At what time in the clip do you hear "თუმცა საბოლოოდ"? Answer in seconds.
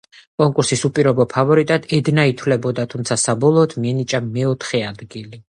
2.95-3.79